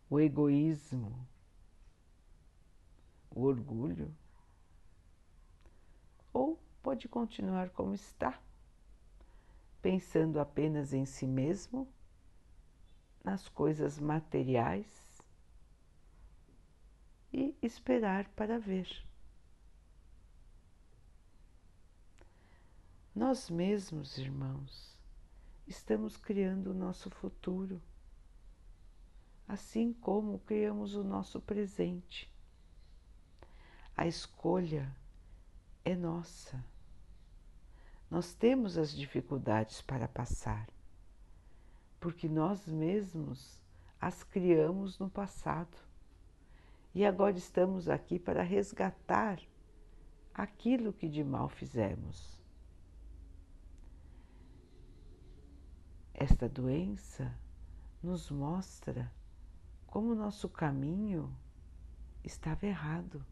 o 0.08 0.20
egoísmo, 0.20 1.26
o 3.28 3.42
orgulho, 3.42 4.14
ou 6.32 6.56
pode 6.80 7.08
continuar 7.08 7.70
como 7.70 7.94
está, 7.94 8.40
pensando 9.82 10.38
apenas 10.38 10.92
em 10.92 11.04
si 11.04 11.26
mesmo 11.26 11.88
nas 13.24 13.48
coisas 13.48 13.98
materiais 13.98 15.09
e 17.32 17.54
esperar 17.62 18.28
para 18.30 18.58
ver. 18.58 18.88
Nós 23.14 23.50
mesmos, 23.50 24.18
irmãos, 24.18 24.96
estamos 25.66 26.16
criando 26.16 26.70
o 26.70 26.74
nosso 26.74 27.10
futuro, 27.10 27.80
assim 29.46 29.92
como 29.92 30.38
criamos 30.40 30.94
o 30.94 31.04
nosso 31.04 31.40
presente. 31.40 32.30
A 33.96 34.06
escolha 34.06 34.94
é 35.84 35.94
nossa. 35.94 36.64
Nós 38.10 38.32
temos 38.32 38.78
as 38.78 38.96
dificuldades 38.96 39.82
para 39.82 40.08
passar 40.08 40.66
porque 42.00 42.28
nós 42.28 42.66
mesmos 42.66 43.60
as 44.00 44.24
criamos 44.24 44.98
no 44.98 45.10
passado. 45.10 45.76
E 46.94 47.04
agora 47.04 47.36
estamos 47.36 47.88
aqui 47.88 48.18
para 48.18 48.42
resgatar 48.42 49.40
aquilo 50.34 50.92
que 50.92 51.08
de 51.08 51.22
mal 51.22 51.48
fizemos. 51.48 52.42
Esta 56.12 56.48
doença 56.48 57.32
nos 58.02 58.30
mostra 58.30 59.10
como 59.86 60.14
nosso 60.14 60.48
caminho 60.48 61.34
estava 62.24 62.66
errado. 62.66 63.24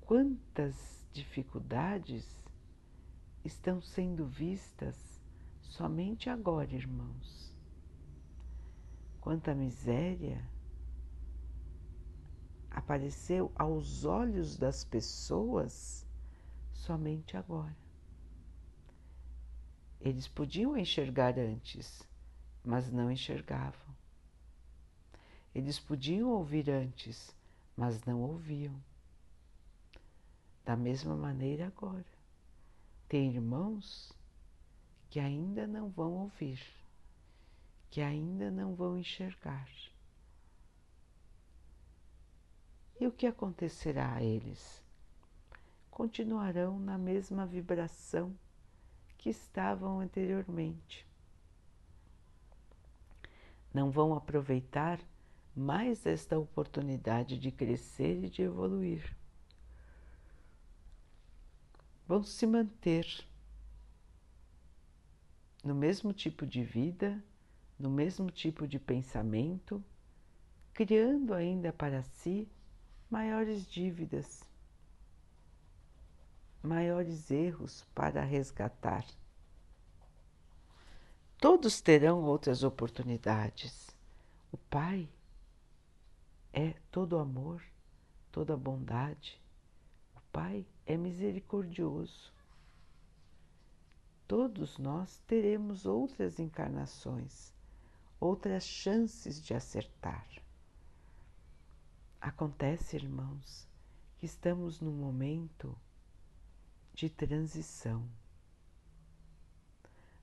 Quantas 0.00 1.06
dificuldades 1.12 2.44
estão 3.44 3.80
sendo 3.80 4.26
vistas 4.26 5.20
somente 5.62 6.30
agora, 6.30 6.72
irmãos. 6.72 7.54
Quanta 9.20 9.54
miséria 9.54 10.42
apareceu 12.78 13.50
aos 13.56 14.04
olhos 14.04 14.56
das 14.56 14.84
pessoas 14.84 16.06
somente 16.72 17.36
agora. 17.36 17.76
Eles 20.00 20.28
podiam 20.28 20.76
enxergar 20.76 21.36
antes, 21.36 22.08
mas 22.64 22.88
não 22.88 23.10
enxergavam. 23.10 23.96
Eles 25.52 25.80
podiam 25.80 26.30
ouvir 26.30 26.70
antes, 26.70 27.34
mas 27.76 28.04
não 28.04 28.22
ouviam. 28.22 28.80
Da 30.64 30.76
mesma 30.76 31.16
maneira 31.16 31.66
agora. 31.66 32.06
tem 33.08 33.34
irmãos 33.34 34.12
que 35.10 35.18
ainda 35.18 35.66
não 35.66 35.88
vão 35.90 36.12
ouvir, 36.12 36.62
que 37.90 38.00
ainda 38.00 38.52
não 38.52 38.76
vão 38.76 38.96
enxergar. 38.96 39.68
E 43.00 43.06
o 43.06 43.12
que 43.12 43.26
acontecerá 43.26 44.14
a 44.14 44.22
eles? 44.22 44.82
Continuarão 45.88 46.80
na 46.80 46.98
mesma 46.98 47.46
vibração 47.46 48.34
que 49.16 49.30
estavam 49.30 50.00
anteriormente. 50.00 51.06
Não 53.72 53.90
vão 53.90 54.14
aproveitar 54.14 55.00
mais 55.54 56.06
esta 56.06 56.38
oportunidade 56.38 57.38
de 57.38 57.52
crescer 57.52 58.24
e 58.24 58.30
de 58.30 58.42
evoluir. 58.42 59.16
Vão 62.06 62.24
se 62.24 62.46
manter 62.46 63.06
no 65.62 65.74
mesmo 65.74 66.12
tipo 66.12 66.46
de 66.46 66.64
vida, 66.64 67.22
no 67.78 67.90
mesmo 67.90 68.30
tipo 68.30 68.66
de 68.66 68.78
pensamento, 68.78 69.84
criando 70.72 71.34
ainda 71.34 71.72
para 71.72 72.02
si 72.02 72.48
maiores 73.10 73.66
dívidas, 73.66 74.42
maiores 76.62 77.30
erros 77.30 77.86
para 77.94 78.22
resgatar. 78.22 79.06
Todos 81.38 81.80
terão 81.80 82.22
outras 82.24 82.62
oportunidades. 82.62 83.88
O 84.52 84.58
Pai 84.58 85.08
é 86.52 86.74
todo 86.90 87.18
amor, 87.18 87.62
toda 88.30 88.56
bondade. 88.56 89.40
O 90.16 90.20
Pai 90.32 90.66
é 90.84 90.96
misericordioso. 90.96 92.32
Todos 94.26 94.76
nós 94.76 95.22
teremos 95.26 95.86
outras 95.86 96.38
encarnações, 96.38 97.54
outras 98.20 98.64
chances 98.64 99.40
de 99.40 99.54
acertar. 99.54 100.26
Acontece, 102.20 102.96
irmãos, 102.96 103.68
que 104.16 104.26
estamos 104.26 104.80
num 104.80 104.92
momento 104.92 105.78
de 106.92 107.08
transição. 107.08 108.08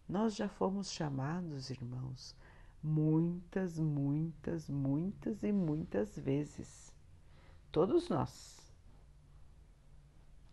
Nós 0.07 0.35
já 0.35 0.49
fomos 0.49 0.91
chamados, 0.91 1.69
irmãos, 1.69 2.35
muitas, 2.83 3.79
muitas, 3.79 4.69
muitas 4.69 5.41
e 5.41 5.53
muitas 5.53 6.17
vezes. 6.19 6.93
Todos 7.71 8.09
nós. 8.09 8.73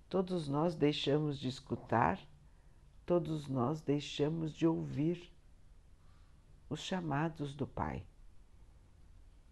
Todos 0.08 0.46
nós 0.46 0.76
deixamos 0.76 1.40
de 1.40 1.48
escutar, 1.48 2.20
todos 3.04 3.48
nós 3.48 3.80
deixamos 3.80 4.52
de 4.52 4.64
ouvir 4.64 5.32
os 6.70 6.80
chamados 6.80 7.52
do 7.52 7.66
Pai 7.66 8.06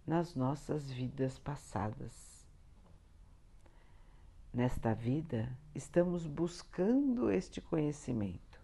nas 0.07 0.35
nossas 0.35 0.91
vidas 0.91 1.39
passadas. 1.39 2.47
Nesta 4.53 4.95
vida, 4.95 5.57
estamos 5.75 6.27
buscando 6.27 7.31
este 7.31 7.61
conhecimento, 7.61 8.61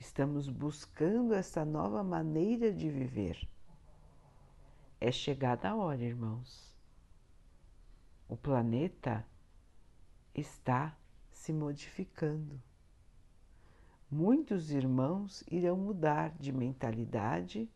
estamos 0.00 0.48
buscando 0.48 1.32
essa 1.32 1.64
nova 1.64 2.02
maneira 2.02 2.72
de 2.72 2.90
viver. 2.90 3.48
É 5.00 5.12
chegada 5.12 5.70
a 5.70 5.76
hora, 5.76 6.02
irmãos. 6.02 6.76
O 8.28 8.36
planeta 8.36 9.24
está 10.34 10.96
se 11.30 11.52
modificando. 11.52 12.60
Muitos 14.10 14.70
irmãos 14.70 15.42
irão 15.50 15.76
mudar 15.76 16.30
de 16.38 16.52
mentalidade 16.52 17.70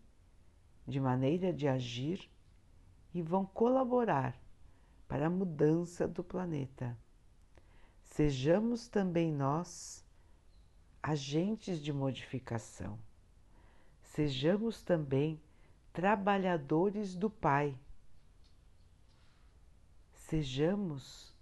de 0.87 1.01
maneira 1.01 1.53
de 1.53 1.67
agir 1.67 2.31
e 3.13 3.21
vão 3.21 3.45
colaborar 3.45 4.39
para 5.09 5.27
a 5.27 5.31
mudança 5.31 6.07
do 6.07 6.23
planeta. 6.23 6.97
Sejamos 8.03 8.89
também 8.89 9.33
nós 9.33 10.05
agentes 11.03 11.83
de 11.83 11.93
modificação. 11.93 12.99
Sejamos 14.03 14.83
também 14.83 15.41
trabalhadores 15.93 17.15
do 17.15 17.29
Pai. 17.29 17.77
Sejamos 20.15 21.35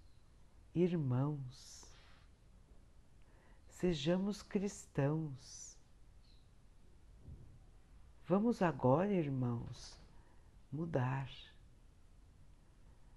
irmãos. 0.73 1.85
Sejamos 3.67 4.41
cristãos 4.41 5.74
Vamos 8.27 8.63
agora, 8.63 9.13
irmãos, 9.13 9.99
mudar. 10.71 11.29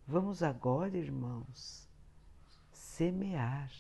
Vamos 0.07 0.42
agora, 0.42 0.99
irmãos, 0.99 1.88
semear 2.71 3.73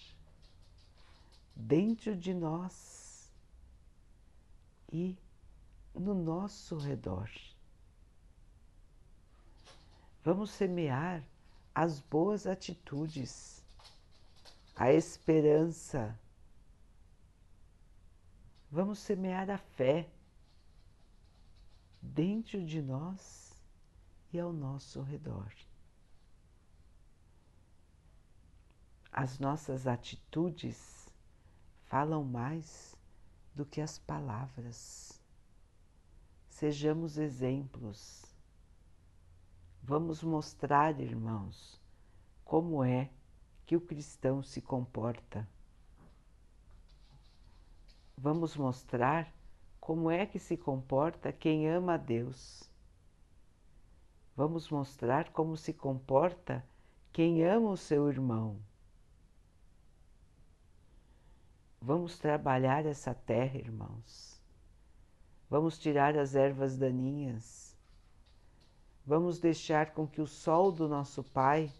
dentro 1.54 2.16
de 2.16 2.32
nós 2.32 3.30
e 4.90 5.18
no 5.94 6.14
nosso 6.14 6.78
redor. 6.78 7.30
Vamos 10.24 10.50
semear 10.50 11.22
as 11.74 12.00
boas 12.00 12.46
atitudes, 12.46 13.62
a 14.74 14.94
esperança. 14.94 16.18
Vamos 18.70 18.98
semear 18.98 19.50
a 19.50 19.58
fé 19.58 20.08
dentro 22.00 22.64
de 22.64 22.80
nós 22.80 23.52
e 24.32 24.38
ao 24.38 24.52
nosso 24.52 25.02
redor. 25.02 25.52
As 29.12 29.38
nossas 29.38 29.86
atitudes 29.86 31.12
falam 31.86 32.22
mais 32.22 32.94
do 33.54 33.64
que 33.64 33.80
as 33.80 33.98
palavras. 33.98 35.20
Sejamos 36.48 37.18
exemplos. 37.18 38.24
Vamos 39.82 40.22
mostrar, 40.22 41.00
irmãos, 41.00 41.80
como 42.44 42.84
é 42.84 43.10
que 43.64 43.76
o 43.76 43.80
cristão 43.80 44.42
se 44.42 44.60
comporta. 44.60 45.48
Vamos 48.16 48.56
mostrar 48.56 49.32
como 49.80 50.10
é 50.10 50.26
que 50.26 50.38
se 50.38 50.56
comporta 50.56 51.32
quem 51.32 51.68
ama 51.68 51.94
a 51.94 51.96
Deus. 51.96 52.62
Vamos 54.36 54.70
mostrar 54.70 55.32
como 55.32 55.56
se 55.56 55.72
comporta 55.72 56.64
quem 57.12 57.44
ama 57.44 57.70
o 57.70 57.76
seu 57.76 58.08
irmão. 58.08 58.60
Vamos 61.80 62.18
trabalhar 62.18 62.86
essa 62.86 63.14
terra, 63.14 63.56
irmãos. 63.56 64.40
Vamos 65.48 65.78
tirar 65.78 66.16
as 66.18 66.34
ervas 66.34 66.76
daninhas. 66.76 67.76
Vamos 69.06 69.38
deixar 69.38 69.92
com 69.92 70.06
que 70.06 70.20
o 70.20 70.26
sol 70.26 70.70
do 70.70 70.86
nosso 70.86 71.24
Pai 71.24 71.72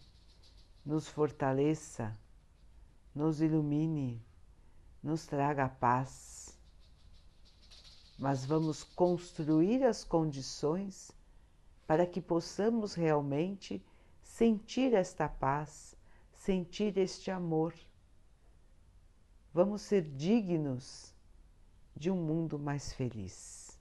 nos 0.85 1.07
fortaleça, 1.07 2.19
nos 3.15 3.43
ilumine, 3.43 4.25
nos 5.03 5.27
traga 5.27 5.69
paz 5.69 6.48
mas 8.19 8.45
vamos 8.45 8.83
construir 8.83 9.85
as 9.85 10.03
condições 10.03 11.13
para 11.87 12.05
que 12.05 12.21
possamos 12.21 12.95
realmente 12.95 13.81
sentir 14.21 14.93
esta 14.93 15.29
paz, 15.29 15.97
sentir 16.33 16.99
este 16.99 17.31
amor. 17.31 17.73
Vamos 19.55 19.83
ser 19.83 20.03
dignos 20.03 21.15
de 21.95 22.11
um 22.11 22.17
mundo 22.17 22.59
mais 22.59 22.93
feliz. 22.93 23.79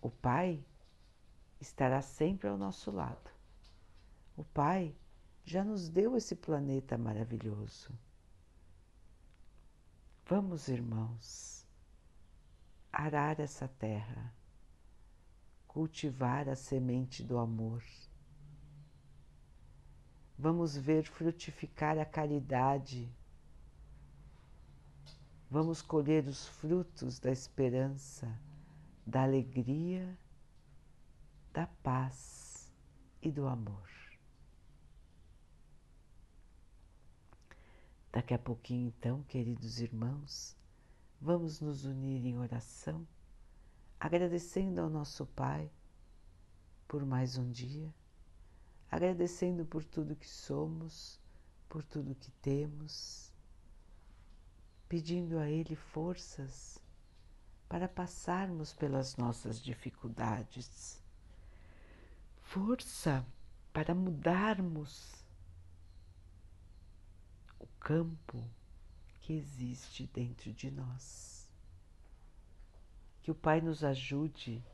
O 0.00 0.08
Pai 0.08 0.64
estará 1.60 2.00
sempre 2.00 2.48
ao 2.48 2.56
nosso 2.56 2.92
lado. 2.92 3.30
O 4.36 4.44
Pai 4.44 4.94
já 5.44 5.64
nos 5.64 5.88
deu 5.88 6.16
esse 6.16 6.36
planeta 6.36 6.96
maravilhoso. 6.96 7.92
Vamos, 10.24 10.68
irmãos 10.68 11.57
arar 12.92 13.38
essa 13.40 13.68
terra, 13.68 14.34
cultivar 15.66 16.48
a 16.48 16.56
semente 16.56 17.22
do 17.22 17.38
amor. 17.38 17.82
Vamos 20.36 20.76
ver 20.76 21.04
frutificar 21.04 21.98
a 21.98 22.04
caridade. 22.04 23.12
Vamos 25.50 25.82
colher 25.82 26.26
os 26.26 26.46
frutos 26.46 27.18
da 27.18 27.30
esperança, 27.30 28.28
da 29.06 29.22
alegria, 29.22 30.18
da 31.52 31.66
paz 31.82 32.72
e 33.22 33.30
do 33.30 33.46
amor. 33.46 33.88
Daqui 38.12 38.34
a 38.34 38.38
pouquinho, 38.38 38.88
então, 38.88 39.22
queridos 39.24 39.80
irmãos, 39.80 40.57
vamos 41.20 41.60
nos 41.60 41.84
unir 41.84 42.24
em 42.24 42.38
oração, 42.38 43.06
agradecendo 43.98 44.80
ao 44.80 44.88
nosso 44.88 45.26
Pai 45.26 45.70
por 46.86 47.04
mais 47.04 47.36
um 47.36 47.50
dia, 47.50 47.92
agradecendo 48.90 49.66
por 49.66 49.84
tudo 49.84 50.16
que 50.16 50.28
somos, 50.28 51.20
por 51.68 51.82
tudo 51.82 52.14
que 52.14 52.30
temos, 52.40 53.32
pedindo 54.88 55.38
a 55.38 55.48
Ele 55.48 55.76
forças 55.76 56.82
para 57.68 57.86
passarmos 57.86 58.72
pelas 58.72 59.16
nossas 59.16 59.60
dificuldades, 59.60 61.02
força 62.40 63.26
para 63.72 63.94
mudarmos 63.94 65.22
o 67.58 67.66
campo 67.78 68.42
que 69.28 69.34
existe 69.34 70.06
dentro 70.06 70.54
de 70.54 70.70
nós. 70.70 71.46
Que 73.20 73.30
o 73.30 73.34
Pai 73.34 73.60
nos 73.60 73.84
ajude 73.84 74.64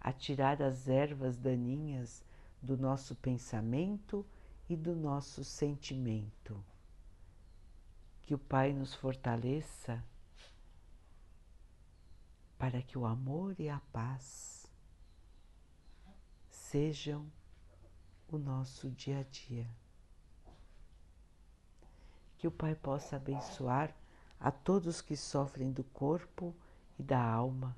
a 0.00 0.12
tirar 0.12 0.62
as 0.62 0.86
ervas 0.86 1.36
daninhas 1.36 2.24
do 2.62 2.76
nosso 2.76 3.16
pensamento 3.16 4.24
e 4.68 4.76
do 4.76 4.94
nosso 4.94 5.42
sentimento. 5.42 6.64
Que 8.22 8.32
o 8.32 8.38
Pai 8.38 8.72
nos 8.72 8.94
fortaleça 8.94 10.00
para 12.56 12.80
que 12.82 12.96
o 12.96 13.04
amor 13.04 13.58
e 13.58 13.68
a 13.68 13.80
paz 13.92 14.70
sejam 16.48 17.26
o 18.28 18.38
nosso 18.38 18.88
dia 18.92 19.18
a 19.18 19.22
dia. 19.24 19.68
Que 22.38 22.46
o 22.46 22.52
Pai 22.52 22.76
possa 22.76 23.16
abençoar 23.16 23.92
a 24.44 24.50
todos 24.50 25.00
que 25.00 25.16
sofrem 25.16 25.72
do 25.72 25.82
corpo 25.82 26.54
e 26.98 27.02
da 27.02 27.18
alma. 27.18 27.74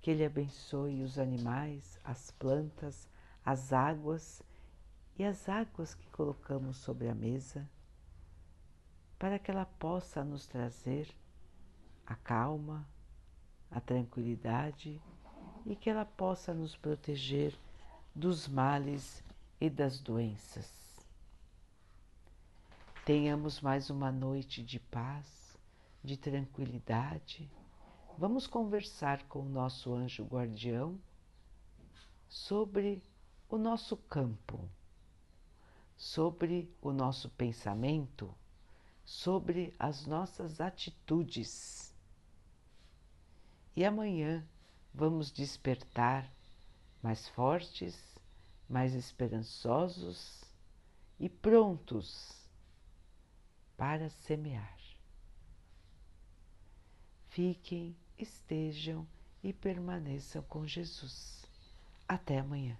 Que 0.00 0.10
Ele 0.10 0.24
abençoe 0.24 1.02
os 1.02 1.18
animais, 1.18 2.00
as 2.02 2.30
plantas, 2.30 3.06
as 3.44 3.70
águas 3.70 4.42
e 5.18 5.22
as 5.22 5.46
águas 5.46 5.94
que 5.94 6.08
colocamos 6.08 6.78
sobre 6.78 7.10
a 7.10 7.14
mesa, 7.14 7.68
para 9.18 9.38
que 9.38 9.50
ela 9.50 9.66
possa 9.66 10.24
nos 10.24 10.46
trazer 10.46 11.14
a 12.06 12.14
calma, 12.14 12.88
a 13.70 13.82
tranquilidade 13.82 14.98
e 15.66 15.76
que 15.76 15.90
ela 15.90 16.06
possa 16.06 16.54
nos 16.54 16.74
proteger 16.74 17.54
dos 18.14 18.48
males 18.48 19.22
e 19.60 19.68
das 19.68 20.00
doenças. 20.00 20.83
Tenhamos 23.04 23.60
mais 23.60 23.90
uma 23.90 24.10
noite 24.10 24.62
de 24.62 24.80
paz, 24.80 25.58
de 26.02 26.16
tranquilidade. 26.16 27.50
Vamos 28.16 28.46
conversar 28.46 29.24
com 29.24 29.40
o 29.40 29.48
nosso 29.48 29.92
anjo 29.92 30.24
guardião 30.24 30.98
sobre 32.26 33.02
o 33.46 33.58
nosso 33.58 33.94
campo, 33.94 34.66
sobre 35.98 36.74
o 36.80 36.92
nosso 36.92 37.28
pensamento, 37.28 38.34
sobre 39.04 39.74
as 39.78 40.06
nossas 40.06 40.58
atitudes 40.58 41.94
e 43.76 43.84
amanhã 43.84 44.42
vamos 44.94 45.30
despertar 45.30 46.32
mais 47.02 47.28
fortes, 47.28 48.02
mais 48.66 48.94
esperançosos 48.94 50.42
e 51.20 51.28
prontos 51.28 52.43
para 53.76 54.10
semear. 54.10 54.78
Fiquem, 57.28 57.96
estejam 58.16 59.06
e 59.42 59.52
permaneçam 59.52 60.42
com 60.42 60.66
Jesus. 60.66 61.44
Até 62.06 62.38
amanhã. 62.38 62.78